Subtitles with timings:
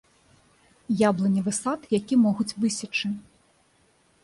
[1.09, 3.07] Яблыневы сад, які могуць высечы.